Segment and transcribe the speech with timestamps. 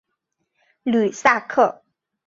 [0.81, 1.83] 吕萨克。